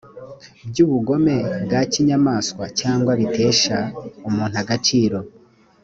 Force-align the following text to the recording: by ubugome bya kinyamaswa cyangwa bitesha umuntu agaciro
by 0.69 0.77
ubugome 0.85 1.35
bya 1.65 1.81
kinyamaswa 1.91 2.63
cyangwa 2.79 3.11
bitesha 3.19 3.77
umuntu 4.27 4.55
agaciro 4.63 5.17